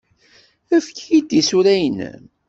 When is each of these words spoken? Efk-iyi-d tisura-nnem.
Efk-iyi-d 0.75 1.27
tisura-nnem. 1.29 2.23